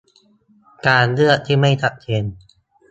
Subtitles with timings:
[0.87, 2.23] การเลือกที่ไม่ชัดเจน